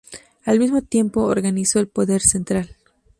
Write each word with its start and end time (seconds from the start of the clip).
Al 0.45 0.57
mismo 0.57 0.81
tiempo, 0.81 1.25
organizó 1.25 1.77
el 1.77 1.87
poder 1.87 2.21
central. 2.21 2.75